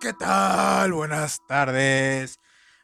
[0.00, 0.94] ¿qué tal?
[0.94, 2.38] Buenas tardes.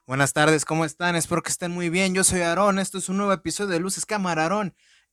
[0.06, 1.16] Buenas tardes, ¿cómo están?
[1.16, 2.14] Espero que estén muy bien.
[2.14, 4.50] Yo soy Aarón, esto es un nuevo episodio de Luces Cámara.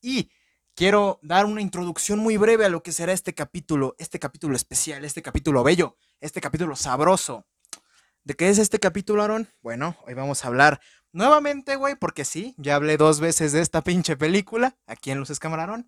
[0.02, 0.29] Y
[0.76, 5.05] quiero dar una introducción muy breve a lo que será este capítulo, este capítulo especial,
[5.05, 7.46] este capítulo bello, este capítulo sabroso.
[8.25, 9.47] ¿De qué es este capítulo, Aarón?
[9.61, 10.82] Bueno, hoy vamos a hablar
[11.14, 15.39] nuevamente, güey, porque sí, ya hablé dos veces de esta pinche película aquí en Luces
[15.39, 15.86] Cámara.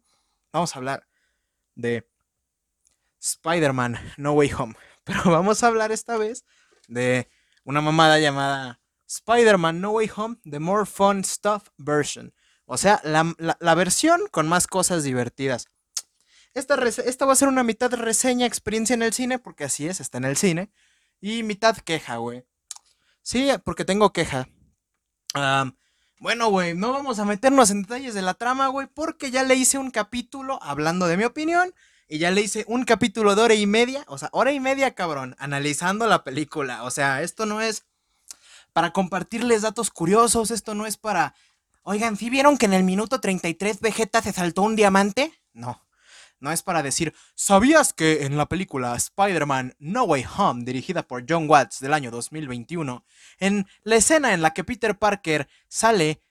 [0.53, 1.07] Vamos a hablar
[1.75, 2.09] de
[3.19, 4.75] Spider-Man No Way Home.
[5.05, 6.43] Pero vamos a hablar esta vez
[6.89, 7.29] de
[7.63, 12.33] una mamada llamada Spider-Man No Way Home, The More Fun Stuff Version.
[12.65, 15.67] O sea, la, versión con más cosas divertidas.
[16.55, 19.99] Esta, esta, va a ser una mitad reseña, experiencia en el cine, porque así es,
[19.99, 20.71] está en el cine.
[21.21, 22.43] Y mitad queja, güey.
[23.21, 24.47] Sí, porque tengo queja.
[26.19, 29.55] bueno, güey, no vamos a meternos en detalles de la trama, güey, porque ya le
[29.55, 31.73] hice un capítulo hablando de mi opinión
[32.07, 34.93] y ya le hice un capítulo de hora y media, o sea, hora y media,
[34.93, 36.83] cabrón, analizando la película.
[36.83, 37.85] O sea, esto no es
[38.73, 41.33] para compartirles datos curiosos, esto no es para...
[41.83, 45.33] Oigan, ¿sí vieron que en el minuto 33 Vegeta se saltó un diamante?
[45.53, 45.81] No.
[46.39, 51.25] No es para decir, ¿sabías que en la película Spider-Man No Way Home, dirigida por
[51.27, 53.05] John Watts del año 2021,
[53.39, 56.21] en la escena en la que Peter Parker sale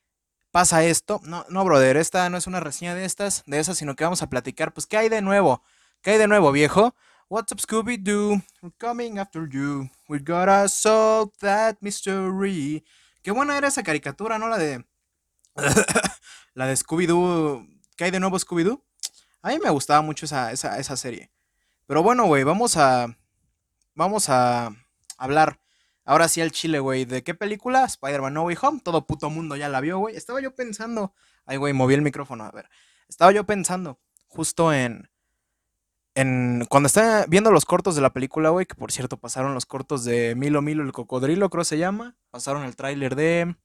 [0.54, 1.20] pasa esto.
[1.24, 4.22] No, no, brother, esta no es una reseña de estas, de esas, sino que vamos
[4.22, 5.64] a platicar, pues, ¿qué hay de nuevo?
[6.00, 6.94] ¿Qué hay de nuevo, viejo?
[7.28, 8.40] What's up, Scooby-Doo?
[8.62, 9.90] We're coming after you.
[10.08, 12.84] We gotta solve that mystery.
[13.24, 14.46] Qué buena era esa caricatura, ¿no?
[14.46, 14.84] La de...
[16.54, 17.66] la de Scooby-Doo.
[17.96, 18.80] ¿Qué hay de nuevo, Scooby-Doo?
[19.42, 21.32] A mí me gustaba mucho esa, esa, esa serie.
[21.86, 23.08] Pero bueno, güey, vamos a...
[23.96, 24.70] Vamos a
[25.18, 25.58] hablar
[26.04, 27.06] Ahora sí al chile, güey.
[27.06, 27.84] ¿De qué película?
[27.84, 28.80] Spider-Man No Way Home.
[28.82, 30.16] Todo puto mundo ya la vio, güey.
[30.16, 31.14] Estaba yo pensando.
[31.46, 32.44] Ay, güey, moví el micrófono.
[32.44, 32.68] A ver.
[33.08, 35.08] Estaba yo pensando justo en.
[36.14, 36.66] En.
[36.68, 38.66] Cuando estaba viendo los cortos de la película, güey.
[38.66, 42.16] Que por cierto pasaron los cortos de Milo Milo el cocodrilo, creo se llama.
[42.30, 43.56] Pasaron el tráiler de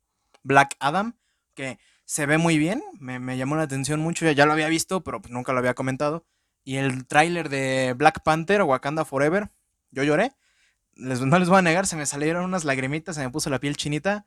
[0.44, 1.18] Black Adam.
[1.56, 2.82] Que se ve muy bien.
[3.00, 4.26] Me, llamó la atención mucho.
[4.26, 6.26] Ya, ya lo había visto, pero pues nunca lo había comentado.
[6.64, 9.52] Y el tráiler de Black Panther Wakanda Forever.
[9.92, 10.32] Yo lloré
[11.00, 13.78] no les voy a negar, se me salieron unas lagrimitas, se me puso la piel
[13.78, 14.26] chinita.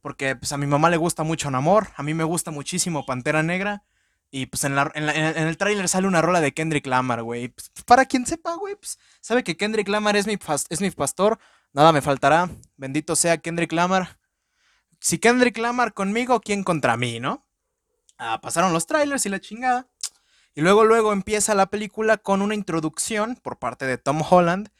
[0.00, 3.42] Porque pues a mi mamá le gusta mucho Namor, a mí me gusta muchísimo Pantera
[3.42, 3.82] Negra.
[4.30, 7.48] Y pues en, el tráiler sale una rola de Kendrick Lamar, güey.
[7.48, 10.38] Pues, para quien sepa, güey, pues sabe que Kendrick Lamar es mi,
[10.68, 11.38] es mi pastor.
[11.72, 12.48] Nada me faltará.
[12.76, 14.18] Bendito sea Kendrick Lamar.
[15.00, 17.46] Si Kendrick Lamar conmigo, ¿quién contra mí, no?
[18.18, 19.88] Ah, pasaron los trailers y la chingada.
[20.54, 24.70] Y luego, luego empieza la película con una introducción por parte de Tom Holland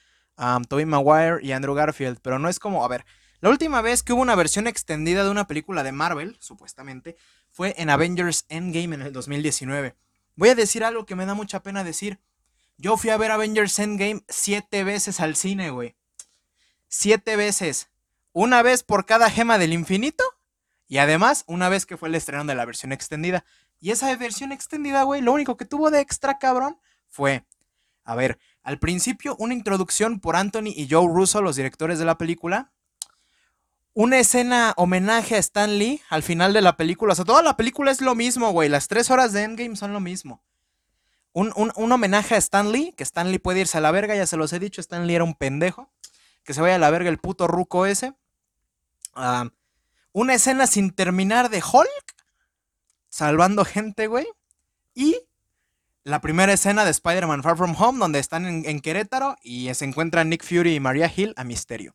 [0.69, 3.05] Tobey Maguire y Andrew Garfield, pero no es como, a ver,
[3.41, 7.17] la última vez que hubo una versión extendida de una película de Marvel, supuestamente,
[7.51, 9.95] fue en Avengers Endgame en el 2019.
[10.35, 12.21] Voy a decir algo que me da mucha pena decir.
[12.77, 15.97] Yo fui a ver Avengers Endgame siete veces al cine, güey.
[16.89, 17.91] Siete veces.
[18.33, 20.25] Una vez por cada gema del infinito.
[20.89, 23.45] Y además, una vez que fue el estreno de la versión extendida.
[23.81, 27.45] Y esa versión extendida, güey, lo único que tuvo de extra cabrón fue,
[28.05, 32.19] a ver, al principio, una introducción por Anthony y Joe Russo, los directores de la
[32.19, 32.73] película.
[33.95, 37.13] Una escena homenaje a Stan Lee al final de la película.
[37.13, 38.69] O sea, toda la película es lo mismo, güey.
[38.69, 40.43] Las tres horas de Endgame son lo mismo.
[41.33, 41.53] Un,
[41.93, 44.53] homenaje a Stan Lee, que Stan Lee puede irse a la verga, ya se los
[44.53, 45.91] he dicho, Stan Lee era un pendejo.
[46.45, 48.15] Que se vaya a la verga el puto ruco ese.
[49.15, 49.51] Ah,
[50.13, 52.15] una escena sin terminar de Hulk,
[53.09, 54.27] salvando gente, güey.
[54.95, 55.28] Y
[56.09, 60.31] la primera escena de Spider-Man Far From Home, donde están en, Querétaro y se encuentran
[60.31, 61.95] Nick Fury y Maria Hill a misterio.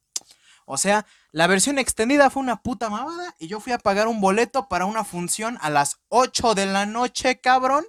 [0.66, 4.22] O sea, la versión extendida fue una puta mamada y yo fui a pagar un
[4.22, 7.86] boleto para una función a las 8 de la noche, cabrón.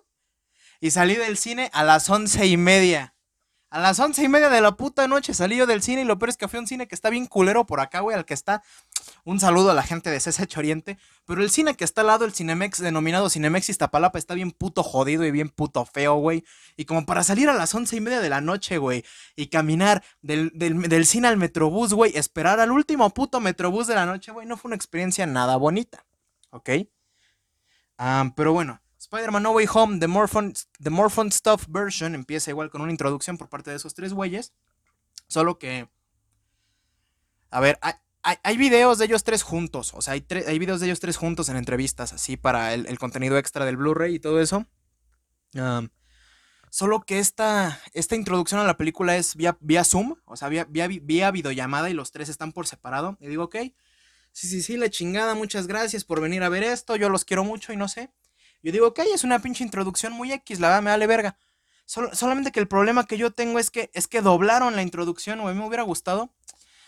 [0.80, 3.13] Y salí del cine a las once y media.
[3.74, 6.16] A las once y media de la puta noche salí yo del cine y lo
[6.16, 8.24] peor es que fui a un cine que está bien culero por acá, güey, al
[8.24, 8.62] que está.
[9.24, 10.96] Un saludo a la gente de CSH Oriente.
[11.24, 14.84] Pero el cine que está al lado, el Cinemex, denominado Cinemex Iztapalapa, está bien puto
[14.84, 16.44] jodido y bien puto feo, güey.
[16.76, 19.04] Y como para salir a las once y media de la noche, güey,
[19.34, 20.52] y caminar del,
[21.04, 24.68] cine al metrobús, güey, esperar al último puto metrobús de la noche, güey, no fue
[24.68, 26.06] una experiencia nada bonita.
[26.50, 26.70] ¿Ok?
[27.98, 28.80] Ah, pero bueno,
[29.14, 32.90] Spider-Man No Way Home, The More, Fun, The More Stuff version, empieza igual con una
[32.90, 34.52] introducción por parte de esos tres güeyes.
[35.28, 35.88] Solo que.
[37.50, 37.78] A ver,
[38.22, 39.94] hay, videos de ellos tres juntos.
[39.94, 43.38] O sea, hay, hay, videos de ellos tres juntos en entrevistas, así para el, contenido
[43.38, 44.66] extra del Blu-ray y todo eso.
[46.70, 50.66] solo que esta, esta introducción a la película es vía, vía Zoom, o sea, vía,
[50.68, 53.16] vía, vía videollamada y los tres están por separado.
[53.20, 53.56] Y digo, ok,
[54.32, 57.44] sí, sí, sí, la chingada, muchas gracias por venir a ver esto, yo los quiero
[57.44, 58.10] mucho y no sé.
[58.64, 61.36] Yo digo, ok, es una pinche introducción muy X, la verdad me vale verga.
[61.84, 65.54] solamente que el problema que yo tengo es que, es que doblaron la introducción, güey.
[65.54, 66.30] Me hubiera gustado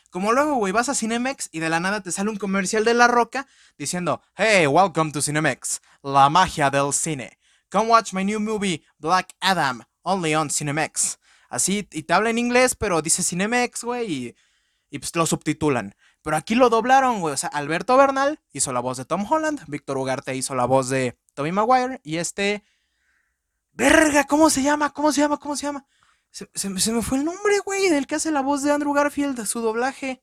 [0.09, 2.95] Como luego, güey, vas a Cinemex y de la nada te sale un comercial de
[2.95, 3.47] La Roca
[3.77, 7.39] diciendo, Hey, welcome to Cinemex, la magia del cine.
[7.71, 11.19] Come watch my new movie, Black Adam, only on Cinemex.
[11.51, 14.37] Así, y te habla en inglés, pero dice Cinemex, güey, y,
[14.89, 15.95] y pues lo subtitulan.
[16.23, 17.35] Pero aquí lo doblaron, güey.
[17.35, 20.89] O sea, Alberto Bernal hizo la voz de Tom Holland, Víctor Ugarte hizo la voz
[20.89, 22.65] de Tommy Maguire, y este...
[23.73, 24.91] Verga, ¿cómo se llama?
[24.91, 25.39] ¿Cómo se llama?
[25.39, 25.87] ¿Cómo se llama?
[26.31, 29.61] Se, me fue el nombre, güey, del que hace la voz de Andrew Garfield, su
[29.61, 30.23] doblaje.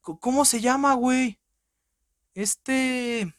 [0.00, 1.38] ¿Cómo se llama, güey?
[2.34, 3.34] Este...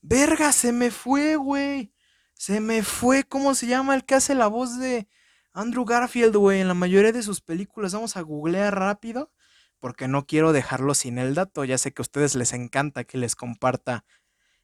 [0.00, 1.92] Verga, se me fue, güey.
[2.32, 3.24] Se me fue.
[3.24, 5.06] ¿Cómo se llama el que hace la voz de
[5.52, 6.60] Andrew Garfield, güey?
[6.60, 7.92] En la mayoría de sus películas.
[7.92, 9.30] Vamos a googlear rápido.
[9.78, 11.64] Porque no quiero dejarlo sin el dato.
[11.64, 14.04] Ya sé que a ustedes les encanta que les comparta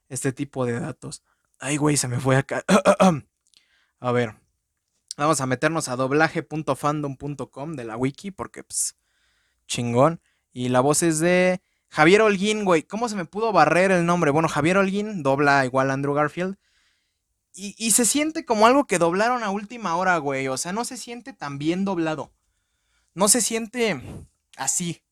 [0.09, 1.23] este tipo de datos.
[1.61, 2.65] Ay, güey, se me fue acá.
[4.01, 4.35] a ver.
[5.19, 8.97] Vamos a meternos a doblaje.fandom.com de la wiki porque, pues,
[9.67, 10.23] chingón.
[10.53, 11.61] Y la voz es de
[11.91, 12.83] Javier Holguín, güey.
[12.85, 14.31] ¿Cómo se me pudo barrer el nombre?
[14.31, 16.57] Bueno, Javier Holguín dobla igual a Andrew Garfield.
[17.53, 20.49] Y, y, se siente como algo que doblaron a última hora, güey.
[20.49, 22.33] O sea, no se siente tan bien doblado.
[23.13, 24.01] No se siente
[24.57, 25.03] así.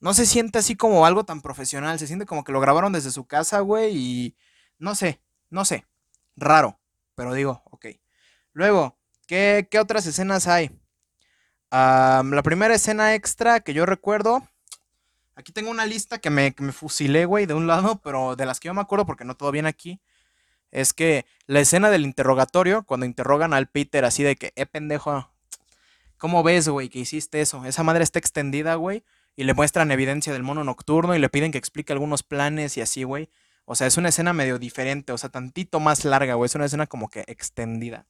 [0.00, 1.98] No se siente así como algo tan profesional.
[1.98, 3.96] Se siente como que lo grabaron desde su casa, güey.
[3.96, 4.36] Y
[4.78, 5.86] no sé, no sé.
[6.36, 6.78] Raro.
[7.14, 7.86] Pero digo, ok.
[8.52, 8.98] Luego,
[9.28, 10.70] ¿Qué, otras escenas hay?
[11.70, 14.42] la primera escena extra que yo recuerdo.
[15.36, 18.58] Aquí tengo una lista que me, me fusilé, güey, de un lado, pero de las
[18.58, 20.00] que yo me acuerdo, porque no todo bien aquí.
[20.70, 25.30] Es que la escena del interrogatorio, cuando interrogan al Peter así de que, eh, pendejo,
[26.16, 27.66] ¿cómo ves, güey, que hiciste eso?
[27.66, 29.04] Esa madre está extendida, güey,
[29.36, 32.80] y le muestran evidencia del mono nocturno y le piden que explique algunos planes y
[32.80, 33.28] así, güey.
[33.70, 36.46] O sea, es una escena medio diferente, o sea, tantito más larga, güey.
[36.46, 38.06] Es una escena como que extendida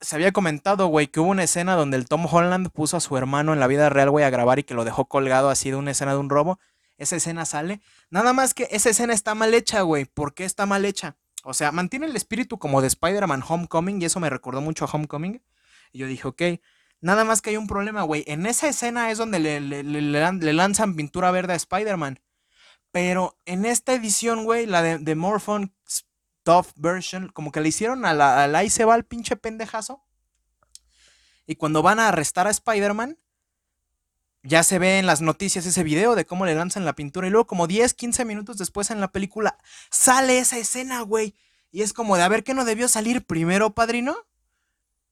[0.00, 3.16] se había comentado, güey, que hubo una escena donde el Tom Holland puso a su
[3.16, 5.76] hermano en la vida real, güey, a grabar y que lo dejó colgado así de
[5.76, 6.58] una escena de un robo.
[6.98, 7.80] Esa escena sale.
[8.10, 10.04] Nada más que esa escena está mal hecha, güey.
[10.04, 11.16] ¿Por qué está mal hecha?
[11.42, 14.88] O sea, mantiene el espíritu como de Spider-Man Homecoming y eso me recordó mucho a
[14.88, 15.42] Homecoming.
[15.92, 16.42] Y yo dije, ok,
[17.00, 18.24] nada más que hay un problema, güey.
[18.26, 22.20] En esa escena es donde le, le, lanzan pintura verde a Spider-Man.
[22.92, 25.72] Pero en esta edición, güey, la de, de Morphone
[26.42, 30.04] tough version, como que le hicieron a la, a ahí se va el pinche pendejazo.
[31.46, 33.18] Y cuando van a arrestar a Spider-Man,
[34.44, 37.26] ya se ve en las noticias ese video de cómo le lanzan la pintura.
[37.26, 39.56] Y luego, como 10, 15 minutos después en la película,
[39.90, 41.34] sale esa escena, güey.
[41.70, 44.16] Y es como de a ver qué no debió salir primero, padrino.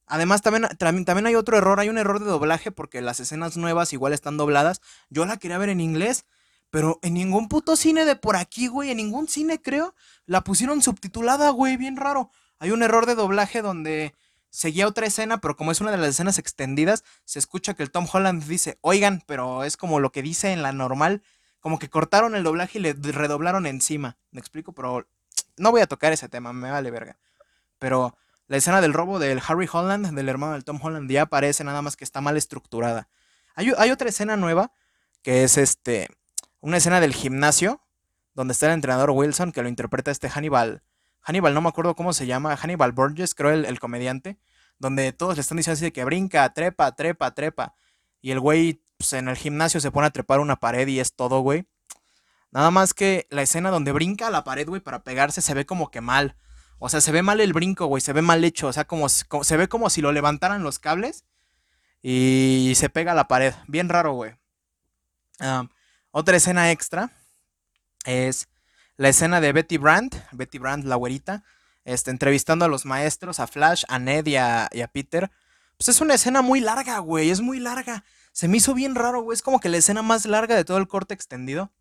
[0.05, 3.93] Además, también, también hay otro error, hay un error de doblaje porque las escenas nuevas
[3.93, 4.81] igual están dobladas.
[5.09, 6.25] Yo la quería ver en inglés
[6.71, 9.93] pero en ningún puto cine de por aquí, güey, en ningún cine creo,
[10.25, 12.31] la pusieron subtitulada, güey, bien raro.
[12.59, 14.15] Hay un error de doblaje donde
[14.49, 17.91] seguía otra escena, pero como es una de las escenas extendidas, se escucha que el
[17.91, 21.23] Tom Holland dice, oigan, pero es como lo que dice en la normal,
[21.59, 24.17] como que cortaron el doblaje y le redoblaron encima.
[24.31, 24.71] ¿Me explico?
[24.71, 25.07] Pero
[25.57, 27.17] no voy a tocar ese tema, me vale verga.
[27.79, 28.15] Pero
[28.47, 31.81] la escena del robo del Harry Holland, del hermano del Tom Holland, ya aparece nada
[31.81, 33.09] más que está mal estructurada.
[33.55, 34.71] Hay, hay otra escena nueva
[35.21, 36.09] que es este
[36.61, 37.81] una escena del gimnasio
[38.33, 40.83] donde está el entrenador Wilson que lo interpreta este Hannibal.
[41.21, 44.39] Hannibal, no me acuerdo cómo se llama, Hannibal Burgess, creo el, comediante,
[44.79, 47.75] donde todos le están diciendo así de que brinca, trepa, trepa, trepa.
[48.21, 51.15] Y el güey pues, en el gimnasio se pone a trepar una pared y es
[51.15, 51.67] todo, güey.
[52.51, 55.65] Nada más que la escena donde brinca a la pared, güey, para pegarse se ve
[55.65, 56.35] como que mal.
[56.79, 58.67] O sea, se ve mal el brinco, güey, se ve mal hecho.
[58.67, 61.25] O sea, como, se ve como si lo levantaran los cables
[62.01, 63.53] y se pega a la pared.
[63.67, 64.35] Bien raro, güey.
[65.39, 65.67] Ah...
[66.11, 67.09] Otra escena extra
[68.05, 68.49] es
[68.97, 71.43] la escena de Betty Brand, Betty Brand, la güerita,
[71.85, 75.31] este, entrevistando a los maestros, a Flash, a Ned y a, Peter.
[75.77, 78.03] Pues es una escena muy larga, güey, es muy larga.
[78.33, 80.77] Se me hizo bien raro, güey, es como que la escena más larga de todo
[80.77, 81.71] el corte extendido.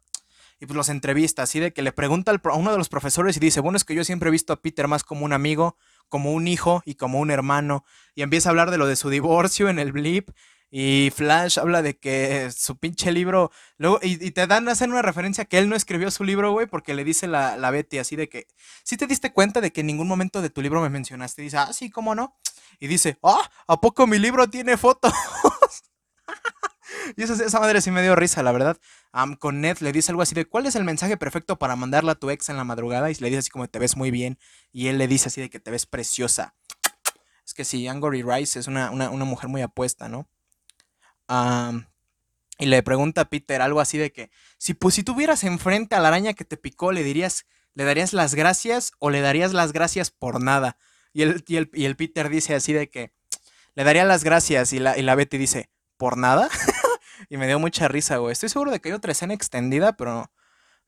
[0.60, 3.40] Y pues los entrevista, así de que le pregunta a uno de los profesores y
[3.40, 5.76] dice, bueno, es que yo siempre he visto a Peter más como un amigo,
[6.08, 7.84] como un hijo y como un hermano.
[8.14, 10.30] Y empieza a hablar de lo de su divorcio en el blip
[10.70, 13.50] y Flash habla de que su pinche libro.
[13.76, 16.94] Luego, y, te dan, hacen una referencia que él no escribió su libro, güey, porque
[16.94, 18.46] le dice la, la Betty así de que.
[18.84, 21.42] Si te diste cuenta de que en ningún momento de tu libro me mencionaste.
[21.42, 22.36] Y dice, ah, sí, ¿cómo no?
[22.78, 25.12] Y dice, ah, ¿a poco mi libro tiene fotos?
[27.16, 28.78] y esa, esa madre sí me dio risa, la verdad.
[29.40, 32.14] con Ned le dice algo así de, ¿cuál es el mensaje perfecto para mandarla a
[32.14, 33.10] tu ex en la madrugada?
[33.10, 34.38] Y le dice así como, te ves muy bien.
[34.72, 36.54] Y él le dice así de que te ves preciosa.
[37.44, 40.28] Es que sí, Angory Rice es una, una, una mujer muy apuesta, ¿no?
[42.58, 46.00] Y le pregunta a Peter algo así de que, si, pues, si tuvieras enfrente a
[46.00, 49.72] la araña que te picó, ¿le dirías, le darías las gracias o le darías las
[49.72, 50.76] gracias por nada?
[51.12, 53.12] Y el, y el, Peter dice así de que,
[53.74, 56.48] le daría las gracias y la, y la Betty dice, ¿por nada?
[57.28, 58.32] y me dio mucha risa, güey.
[58.32, 60.30] Estoy seguro de que hay otra escena extendida, pero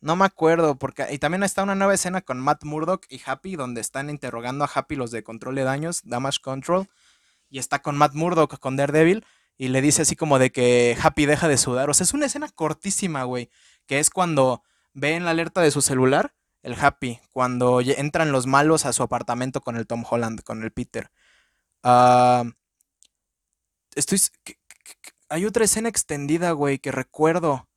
[0.01, 0.77] no me acuerdo.
[0.79, 4.65] Porque, y también está una nueva escena con Matt Murdock y Happy, donde están interrogando
[4.65, 6.89] a Happy los de control de daños, Damage Control.
[7.51, 9.25] Y está con Matt Murdock, con Daredevil.
[9.63, 11.89] Y le dice así como de que Happy deja de sudar.
[11.89, 13.49] O sea, es una escena cortísima, güey.
[13.87, 17.21] Que es cuando ve en la alerta de su celular el Happy.
[17.31, 21.13] Cuando entran los malos a su apartamento con el Tom Holland, con el Peter.
[21.85, 22.43] Ah,
[23.95, 24.21] estoy.
[25.29, 27.69] Hay otra escena extendida, güey, que recuerdo.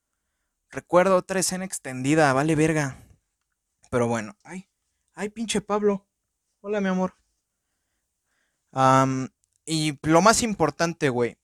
[0.71, 2.97] Recuerdo otra escena extendida, vale verga.
[3.91, 4.67] Pero bueno, ay,
[5.13, 6.07] ay, pinche Pablo.
[6.61, 7.13] Hola, mi amor.
[9.67, 11.37] y lo más importante, güey.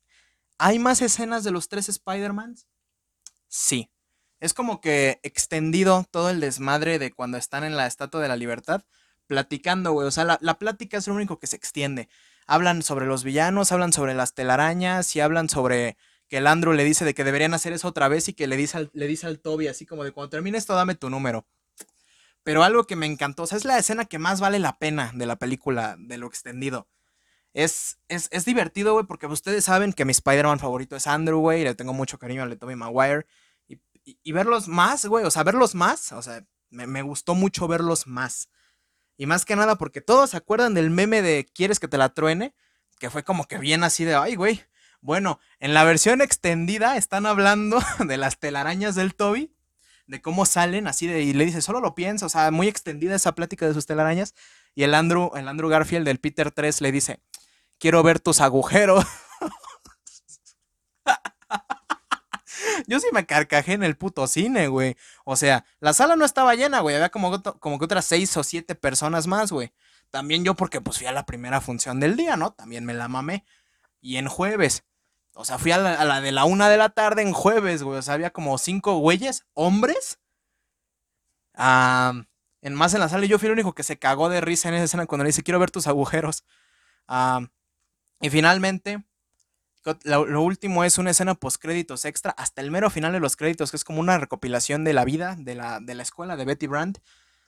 [0.64, 2.68] ¿Hay más escenas de los tres Spider-Mans?
[3.48, 3.90] Sí.
[4.40, 8.36] Es como que extendido todo el desmadre de cuando están en la Estatua de la
[8.36, 8.84] Libertad,
[9.26, 10.08] platicando, güey.
[10.08, 12.10] O sea, la, plática es lo único que se extiende.
[12.46, 16.84] Hablan sobre los villanos, hablan sobre las telarañas y hablan sobre que el Andrew le
[16.84, 19.26] dice de que deberían hacer eso otra vez y que le dice al, le dice
[19.26, 21.48] al Toby así como de cuando termine esto dame tu número.
[22.44, 25.12] Pero algo que me encantó, o sea, es la escena que más vale la pena
[25.16, 26.88] de la película, de lo extendido.
[27.54, 31.62] Es, es, es divertido, güey, porque ustedes saben que mi Spider-Man favorito es Andrew, güey,
[31.62, 33.26] y le tengo mucho cariño al Tobey Maguire.
[33.68, 33.80] Y,
[34.24, 38.08] y, verlos más, güey, o sea, verlos más, o sea, me, me gustó mucho verlos
[38.08, 38.50] más.
[39.18, 42.10] Y más que nada porque todos se acuerdan del meme de ¿Quieres que te la
[42.10, 42.56] truene?
[43.00, 44.64] Que fue como que bien así de, ay, güey,
[45.02, 49.54] bueno, en la versión extendida están hablando de las telarañas del Toby,
[50.08, 53.16] de cómo salen, así de, y le dice, solo lo pienso, o sea, muy extendida
[53.16, 54.36] esa plática de sus telarañas.
[54.74, 57.20] Y el Andrew, el Andrew Garfield del Peter 3 le dice,
[57.78, 59.06] quiero ver tus agujeros.
[62.88, 64.96] Yo sí me carcajé en el puto cine, güey.
[65.26, 66.96] O sea, la sala no estaba llena, güey.
[66.96, 69.74] Había como, como que otras seis o siete personas más, güey.
[70.10, 72.52] También yo porque pues fui a la primera función del día, ¿no?
[72.52, 73.46] También me la mamé.
[74.02, 74.84] Y en jueves.
[75.34, 77.98] O sea, fui a la, de la una de la tarde en jueves, güey.
[77.98, 80.20] O sea, había como cinco güeyes, hombres.
[82.62, 83.26] En más en la sala.
[83.26, 85.44] Yo fui el único que se cagó de risa en esa escena cuando le dice,
[85.44, 86.44] quiero ver tus agujeros.
[88.22, 89.04] y finalmente,
[90.04, 93.72] lo, último es una escena post créditos extra, hasta el mero final de los créditos,
[93.72, 96.68] que es como una recopilación de la vida de la, de la escuela de Betty
[96.68, 97.00] Brandt,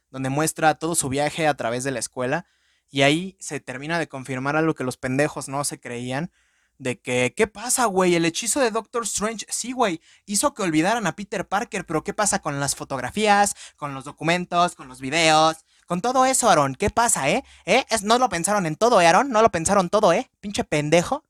[0.09, 2.45] donde muestra todo su viaje a través de la escuela.
[2.89, 6.31] Y ahí se termina de confirmar algo que los pendejos no se creían
[6.77, 8.15] de que, ¿qué pasa, güey?
[8.15, 12.13] El hechizo de Doctor Strange, sí, güey, hizo que olvidaran a Peter Parker, pero ¿qué
[12.13, 15.57] pasa con las fotografías, con los documentos, con los videos?
[15.85, 17.43] Con todo eso, Aaron, ¿qué pasa, eh?
[17.65, 17.85] ¿Eh?
[18.03, 19.29] ¿No lo pensaron en todo, eh, Aaron?
[19.29, 20.29] ¿No lo pensaron todo, eh?
[20.39, 21.23] Pinche pendejo.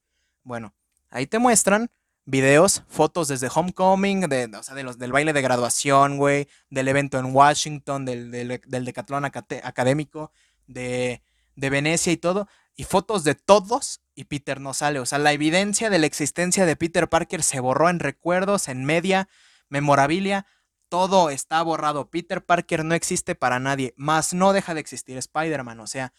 [0.44, 0.74] Bueno,
[1.10, 1.90] ahí te muestran
[2.26, 6.88] videos, fotos desde Homecoming, de, o sea, de los, del baile de graduación, güey, del
[6.88, 10.32] evento en Washington, del, del, del decatlón académico,
[10.68, 11.22] de,
[11.56, 15.00] de Venecia y todo y fotos de todos y Peter no sale.
[15.00, 18.86] O sea, la evidencia de la existencia de Peter Parker se borró en recuerdos, en
[18.86, 19.30] media,
[19.70, 20.46] memorabilia.
[20.90, 22.10] Todo está borrado.
[22.10, 23.94] Peter Parker no existe para nadie.
[23.98, 25.80] Más no deja de existir Spider-Man.
[25.80, 26.14] O sea,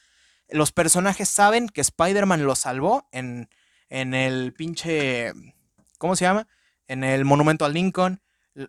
[0.49, 3.49] los personajes saben que Spider-Man lo salvó en,
[3.89, 5.33] en el pinche...
[5.99, 6.49] ¿Cómo se llama?
[6.87, 8.21] En el monumento a Lincoln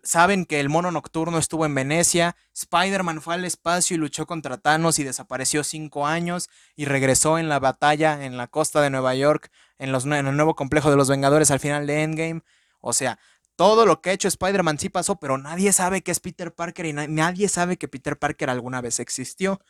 [0.02, 4.58] saben que el mono nocturno estuvo en Venecia, Spider-Man fue al espacio y luchó contra
[4.58, 9.14] Thanos y desapareció cinco años y regresó en la batalla en la costa de Nueva
[9.14, 12.42] York, en, los, el nuevo complejo de los Vengadores al final de Endgame.
[12.80, 13.18] O sea,
[13.56, 16.86] todo lo que ha hecho Spider-Man sí pasó, pero nadie sabe que es Peter Parker
[16.86, 19.60] y nadie sabe que Peter Parker alguna vez existió.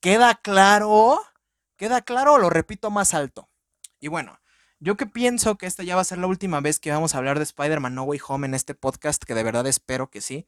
[0.00, 1.20] ¿Queda claro?
[1.76, 3.48] ¿Queda claro lo repito más alto?
[3.98, 4.38] Y bueno,
[4.80, 7.18] yo que pienso que esta ya va a ser la última vez que vamos a
[7.18, 10.46] hablar de Spider-Man No Way Home en este podcast, que de verdad espero que sí.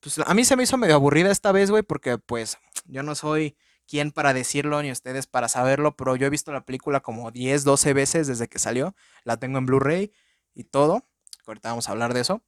[0.00, 3.14] Pues a mí se me hizo medio aburrida esta vez, güey, porque pues yo no
[3.14, 3.56] soy
[3.86, 7.64] quien para decirlo ni ustedes para saberlo, pero yo he visto la película como 10,
[7.64, 8.94] 12 veces desde que salió.
[9.24, 10.12] La tengo en Blu-ray
[10.54, 11.06] y todo.
[11.46, 12.42] Ahorita vamos a hablar de eso.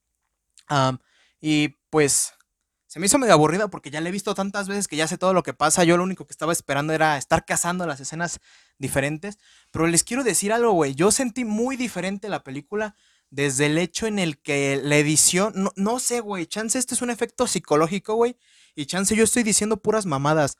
[1.41, 2.35] y pues
[2.95, 5.19] se me hizo medio aburrida porque ya la he visto tantas veces que ya sé
[5.19, 5.83] todo lo que pasa.
[5.83, 8.39] Yo lo único que estaba esperando era estar cazando las escenas
[8.79, 9.37] diferentes.
[9.73, 10.95] Pero les quiero decir algo, güey.
[10.95, 12.95] Yo sentí muy diferente la película
[13.31, 15.55] desde el hecho en el que la edición.
[15.57, 16.47] No, no sé, güey.
[16.47, 18.37] Chance, este es un efecto psicológico, güey.
[18.77, 20.59] Y chance, yo estoy diciendo puras mamadas.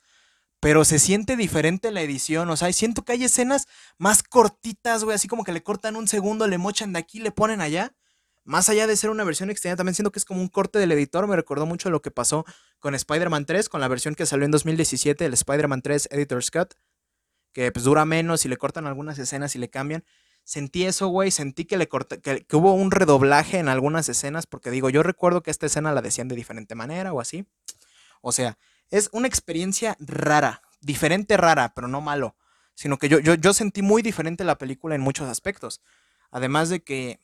[0.59, 2.49] Pero se siente diferente la edición.
[2.49, 3.65] O sea, siento que hay escenas
[3.97, 5.15] más cortitas, güey.
[5.15, 7.95] Así como que le cortan un segundo, le mochan de aquí, le ponen allá
[8.45, 10.91] más allá de ser una versión extendida, también siento que es como un corte del
[10.91, 11.27] editor.
[11.27, 12.45] Me recordó mucho lo que pasó
[12.79, 16.75] con Spider-Man 3, con la versión que salió en 2017, el Spider-Man 3 Editor's Cut,
[17.53, 20.05] que pues dura menos y le cortan algunas escenas y le cambian.
[20.43, 24.91] Sentí eso, güey, sentí que, le que, hubo un redoblaje en algunas escenas, porque digo,
[24.91, 27.47] yo recuerdo que esta escena la decían de diferente manera o así.
[28.21, 28.59] O sea,
[28.91, 32.35] es una experiencia rara, diferente rara, pero no malo,
[32.75, 35.81] sino que yo, yo, yo sentí muy diferente la película en muchos aspectos.
[36.29, 37.19] Además de que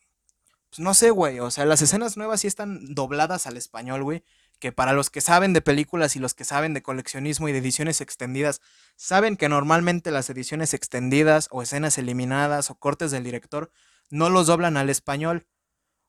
[0.72, 4.24] pues no sé, güey, o sea, las escenas nuevas sí están dobladas al español, güey,
[4.58, 7.58] que para los que saben de películas y los que saben de coleccionismo y de
[7.58, 8.62] ediciones extendidas,
[8.96, 13.70] saben que normalmente las ediciones extendidas o escenas eliminadas o cortes del director
[14.10, 15.46] no los doblan al español.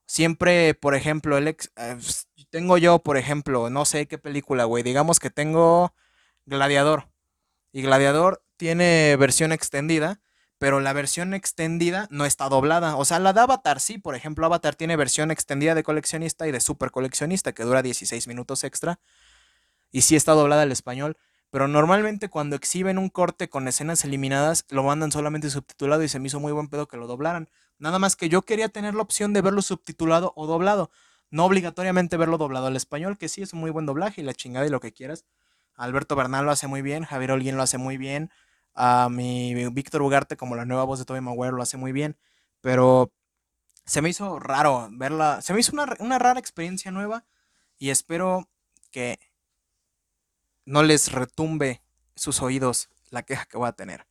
[0.06, 1.96] Siempre, por ejemplo, el ex, eh,
[2.50, 5.92] tengo yo, por ejemplo, no sé qué película, güey, digamos que tengo
[6.46, 7.08] Gladiador.
[7.72, 10.20] Y Gladiador tiene versión extendida,
[10.62, 12.94] pero la versión extendida no está doblada.
[12.94, 16.52] O sea, la de Avatar sí, por ejemplo, Avatar tiene versión extendida de coleccionista y
[16.52, 19.00] de super coleccionista que dura 16 minutos extra.
[19.90, 21.16] Y sí está doblada al español.
[21.50, 26.20] Pero normalmente cuando exhiben un corte con escenas eliminadas, lo mandan solamente subtitulado y se
[26.20, 27.48] me hizo muy buen pedo que lo doblaran.
[27.80, 30.92] Nada más que yo quería tener la opción de verlo subtitulado o doblado.
[31.32, 34.32] No obligatoriamente verlo doblado al español, que sí es un muy buen doblaje y la
[34.32, 35.24] chingada y lo que quieras.
[35.74, 38.30] Alberto Bernal lo hace muy bien, Javier Olguín lo hace muy bien,
[38.74, 42.16] a mi Víctor Ugarte como la nueva voz de Tobey Maguire lo hace muy bien,
[42.60, 43.12] pero
[43.84, 47.24] se me hizo raro verla, se me hizo una, una rara experiencia nueva
[47.78, 48.48] y espero
[48.90, 49.18] que
[50.64, 51.82] no les retumbe
[52.14, 54.06] sus oídos la queja que voy a tener.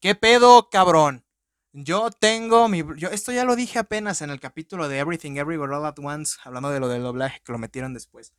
[0.00, 1.24] ¿Qué pedo, cabrón?
[1.72, 2.82] Yo tengo mi.
[2.96, 6.38] Yo, esto ya lo dije apenas en el capítulo de Everything Everywhere All at Once,
[6.44, 8.32] hablando de lo del doblaje que lo metieron después.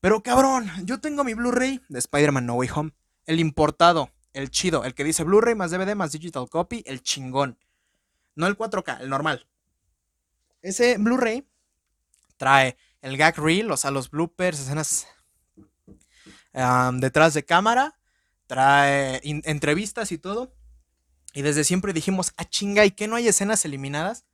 [0.00, 2.92] Pero cabrón, yo tengo mi Blu-ray de Spider-Man No Way Home.
[3.24, 7.58] El importado, el chido, el que dice Blu-ray más DVD más Digital Copy, el chingón.
[8.34, 9.48] No el 4K, el normal.
[10.62, 11.48] Ese Blu-ray
[12.36, 15.06] trae el gag reel, o sea, los bloopers, escenas
[16.94, 17.98] detrás de cámara,
[18.46, 20.54] trae entrevistas y todo.
[21.32, 24.24] Y desde siempre dijimos, ah, chinga, ¿y qué no hay escenas eliminadas?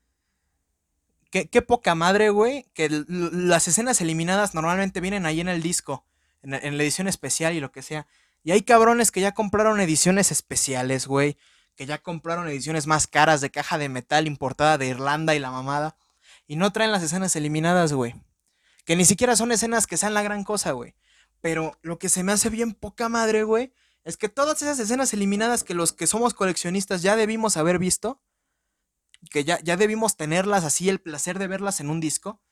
[1.30, 6.06] Qué, poca madre, güey, que las escenas eliminadas normalmente vienen ahí en el disco,
[6.42, 8.06] en, la edición especial y lo que sea.
[8.44, 11.38] Y hay cabrones que ya compraron ediciones especiales, güey,
[11.76, 15.50] que ya compraron ediciones más caras de caja de metal importada de Irlanda y la
[15.50, 15.96] mamada,
[16.46, 18.14] y no traen las escenas eliminadas, güey.
[18.85, 20.94] Que ni siquiera son escenas que sean la gran cosa, güey.
[21.40, 23.72] Pero lo que se me hace bien poca madre, güey,
[24.05, 28.20] es que todas esas escenas eliminadas que los que somos coleccionistas ya debimos haber visto,
[29.31, 32.42] que ya, ya debimos tenerlas así, el placer de verlas en un disco,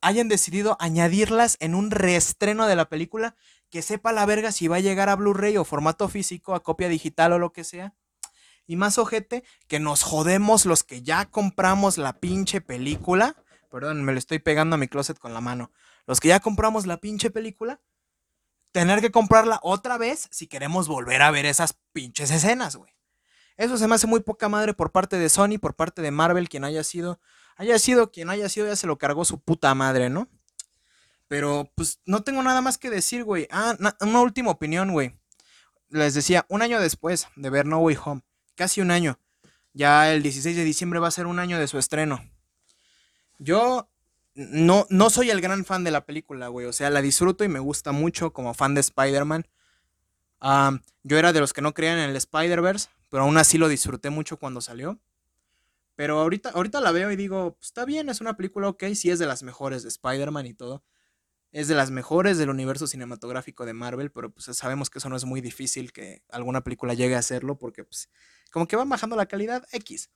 [0.00, 3.36] hayan decidido añadirlas en un reestreno de la película
[3.70, 6.88] que sepa la verga si va a llegar a Blu-ray o formato físico, a copia
[6.88, 7.94] digital o lo que sea.
[8.66, 13.36] Y más ojete, que nos jodemos los que ya compramos la pinche película.
[13.70, 15.70] Perdón, me lo estoy pegando a mi closet con la mano
[16.10, 17.80] los que ya compramos la pinche película,
[18.72, 22.92] tener que comprarla otra vez si queremos volver a ver esas pinches escenas, güey.
[23.56, 26.48] Eso se me hace muy poca madre por parte de Sony, por parte de Marvel,
[26.48, 27.20] quien haya sido,
[27.56, 30.28] haya sido quien haya sido, ya se lo cargó su puta madre, ¿no?
[31.30, 33.46] Pero pues no tengo nada más que decir, güey.
[33.52, 35.16] Ah, una última opinión, güey.
[35.88, 38.22] Les decía, un año después de ver No Way Home,
[38.56, 39.16] casi un año,
[39.72, 42.20] ya el 16 de diciembre va a ser un año de su estreno.
[43.38, 43.88] Yo
[44.34, 46.66] no, no soy el gran fan de la película, güey.
[46.66, 49.46] O sea, la disfruto y me gusta mucho como fan de Spider-Man.
[51.04, 54.10] yo era de los que no creían en el Spider-Verse, pero aún así lo disfruté
[54.10, 54.98] mucho cuando salió.
[55.94, 59.12] Pero ahorita, ahorita la veo y digo, pues, está bien, es una película ok, sí
[59.12, 60.82] es de las mejores de Spider-Man y todo.
[61.52, 65.16] Es de las mejores del universo cinematográfico de Marvel, pero pues sabemos que eso no
[65.16, 68.08] es muy difícil que alguna película llegue a hacerlo porque pues
[68.52, 70.10] como que va bajando la calidad X.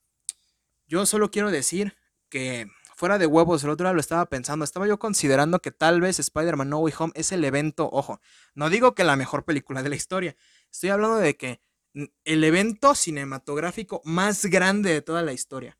[0.86, 1.96] Yo solo quiero decir
[2.28, 6.00] que fuera de huevos, el otro día lo estaba pensando, estaba yo considerando que tal
[6.00, 8.20] vez Spider-Man No Way Home es el evento, ojo,
[8.54, 10.36] no digo que la mejor película de la historia,
[10.70, 11.60] estoy hablando de que
[12.24, 15.78] el evento cinematográfico más grande de toda la historia.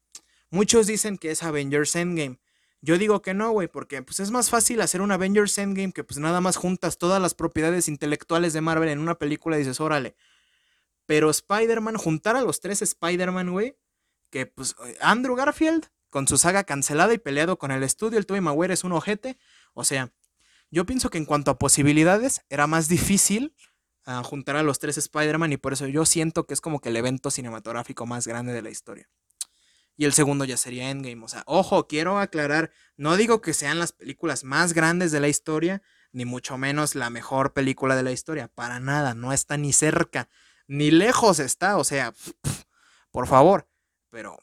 [0.51, 2.39] Muchos dicen que es Avengers Endgame.
[2.85, 6.05] Yo digo que no, güey, porque pues es más fácil hacer un Avengers Endgame que
[6.05, 9.81] pues nada más juntas todas las propiedades intelectuales de Marvel en una película y dices,
[9.81, 10.17] órale.
[11.07, 13.79] Pero Spider-Man, juntar a los tres Spider-Man, güey,
[14.29, 18.43] que pues Andrew Garfield, con su saga cancelada y peleado con el estudio, el Tobey
[18.43, 19.39] Maguire es un ojete.
[19.73, 20.13] O sea,
[20.71, 23.57] yo pienso que en cuanto a posibilidades era más difícil
[24.07, 26.91] uh, juntar a los tres Spider-Man y por eso yo siento que es como que
[26.91, 29.09] el evento cinematográfico más grande de la historia.
[29.97, 31.25] Y el segundo ya sería Endgame.
[31.25, 35.29] O sea, ojo, quiero aclarar, no digo que sean las películas más grandes de la
[35.29, 38.49] historia, ni mucho menos la mejor película de la historia.
[38.49, 40.29] Para nada, no está ni cerca,
[40.67, 41.77] ni lejos está.
[41.77, 42.13] O sea,
[43.11, 43.69] por favor.
[44.11, 44.39] Pero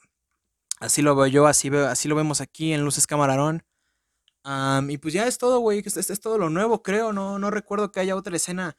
[0.82, 3.64] Así lo veo yo, así, veo, así lo vemos aquí en Luces Camarón.
[4.90, 5.84] y pues ya es todo, güey.
[5.86, 7.14] Este, es todo lo nuevo, creo.
[7.14, 8.76] No, no recuerdo que haya otra escena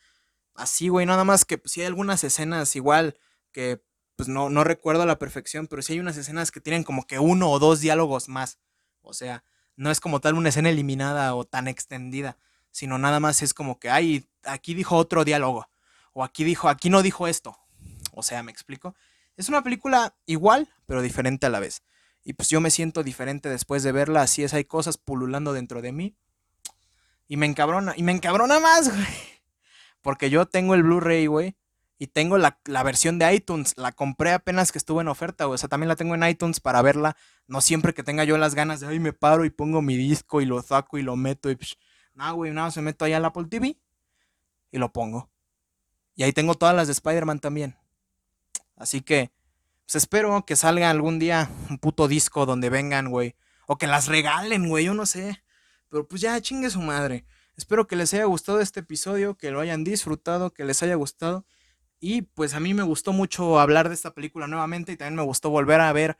[0.57, 1.07] así, güey.
[1.07, 3.17] Nada más que pues, sí hay algunas escenas igual
[3.53, 3.85] que
[4.23, 7.09] pues no, no recuerdo a la perfección, pero sí hay unas escenas que tienen como
[7.09, 8.61] que uno o dos diálogos más.
[9.01, 9.43] O sea,
[9.75, 12.39] no es como tal una escena eliminada o tan extendida,
[12.71, 15.69] sino nada más es como que, ay, aquí dijo otro diálogo.
[16.13, 17.59] O aquí dijo, aquí no dijo esto.
[18.13, 18.95] O sea, ¿me explico?
[19.37, 21.83] Es una película igual, pero diferente a la vez.
[22.23, 25.83] Y pues yo me siento diferente después de verla, así es, hay cosas pululando dentro
[25.83, 26.17] de mí.
[27.27, 29.43] Y me encabrona, y me encabrona más, güey.
[30.01, 31.57] Porque yo tengo el Blu-ray, güey.
[32.03, 33.75] Y tengo la, versión de iTunes.
[33.77, 35.47] La compré apenas que estuvo en oferta.
[35.47, 37.17] O sea, también la tengo en iTunes para verla.
[37.47, 40.41] No siempre que tenga yo las ganas de, ay, me paro y pongo mi disco
[40.41, 41.57] y lo saco y lo meto y...
[42.15, 43.79] No, güey, nada, se meto allá al Apple TV
[44.73, 45.31] y lo pongo.
[46.17, 47.77] Y ahí tengo todas las de Spider-Man también.
[48.75, 49.31] Así que,
[49.87, 53.37] pues espero que salga algún día un puto disco donde vengan, güey.
[53.69, 55.45] O que las regalen, güey, yo no sé.
[55.89, 57.25] Pero pues ya, chingue su madre.
[57.57, 61.47] Espero que les haya gustado este episodio, que lo hayan disfrutado, que les haya gustado.
[62.05, 65.23] Y pues a mí me gustó mucho hablar de esta película nuevamente y también me
[65.23, 66.19] gustó volver a ver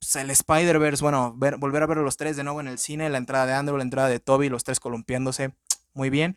[0.00, 3.08] pues, el Spider-Verse, bueno, ver, volver a ver los tres de nuevo en el cine,
[3.10, 5.54] la entrada de Andrew, la entrada de Toby, los tres columpiándose
[5.94, 6.36] muy bien.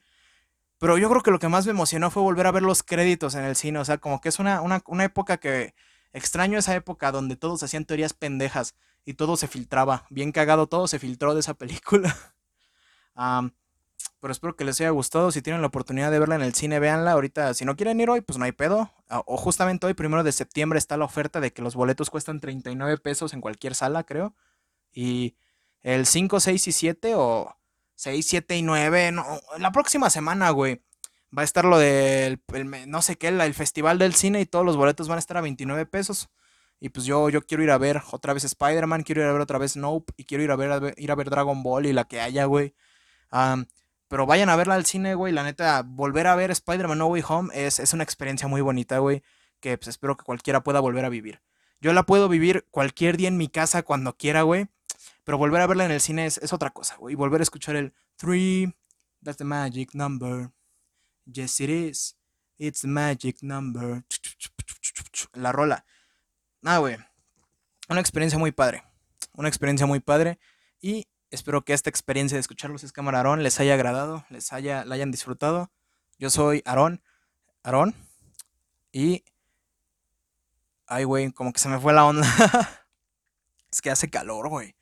[0.78, 3.34] Pero yo creo que lo que más me emocionó fue volver a ver los créditos
[3.34, 3.80] en el cine.
[3.80, 5.74] O sea, como que es una, una, época que
[6.12, 8.76] extraño esa época donde todos hacían teorías pendejas
[9.06, 10.06] y todo se filtraba.
[10.12, 12.16] Bien cagado, todo se filtró de esa película.
[14.20, 15.32] pero espero que les haya gustado.
[15.32, 17.12] Si tienen la oportunidad de verla en el cine, véanla.
[17.12, 18.92] Ahorita, si no quieren ir hoy, pues no hay pedo.
[19.10, 22.40] Ah, o justamente hoy, primero de septiembre, está la oferta de que los boletos cuestan
[22.40, 24.36] 39 pesos en cualquier sala, creo.
[24.92, 25.36] Y
[25.82, 27.56] el 5, 6 y 7 o
[27.96, 29.12] 6, 7 y 9.
[29.12, 29.26] No,
[29.58, 30.82] la próxima semana, güey.
[31.36, 32.40] Va a estar lo del,
[32.88, 35.42] no sé qué, el festival del cine y todos los boletos van a estar a
[35.42, 36.30] 29 pesos.
[36.80, 39.42] Y pues yo, yo quiero ir a ver otra vez Spider-Man, quiero ir a ver
[39.42, 42.04] otra vez Nope y quiero ir a ver, ir a ver Dragon Ball y la
[42.04, 42.76] que haya, güey.
[44.14, 45.34] Pero vayan a verla al cine, güey.
[45.34, 49.00] La neta, volver a ver Spider-Man No Way Home es, es una experiencia muy bonita,
[49.00, 49.24] güey.
[49.60, 51.42] Que pues espero que cualquiera pueda volver a vivir.
[51.82, 54.68] Yo la puedo vivir cualquier día en mi casa cuando quiera, güey.
[55.24, 57.16] Pero volver a verla en el cine es, otra cosa, güey.
[57.16, 58.70] Volver a escuchar el 3,
[59.24, 60.52] that's the magic number.
[61.26, 62.16] Yes, it is.
[62.60, 64.04] It's the magic number.
[65.34, 65.88] La rola.
[66.62, 66.98] Nada, güey.
[67.90, 68.84] Una experiencia muy padre.
[69.34, 70.38] Una experiencia muy padre.
[70.80, 74.96] Y espero que esta experiencia de escucharlos es camarón les haya agradado, les haya, la
[74.96, 75.72] hayan disfrutado.
[76.20, 77.02] Yo soy Aarón.
[77.64, 77.96] Aarón.
[78.92, 79.24] Y.
[80.86, 82.28] Ay, güey, como que se me fue la onda.
[83.72, 84.76] es que hace calor, güey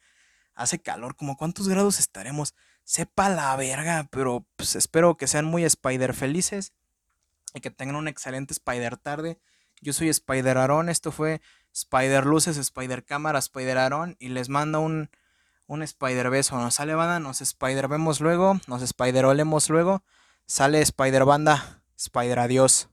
[0.61, 5.63] hace calor, como cuántos grados estaremos, sepa la verga, pero pues espero que sean muy
[5.63, 6.73] Spider felices
[7.53, 9.39] y que tengan una excelente Spider tarde.
[9.81, 11.41] Yo soy Spider Aaron, esto fue
[11.73, 15.09] Spider Luces, Spider Cámara, Spider Aaron y les mando un,
[15.71, 16.57] un Spider beso.
[16.57, 20.03] Nos sale banda, nos Spider vemos luego, nos Spider olemos luego,
[20.45, 22.89] sale Spider banda, Spider adiós.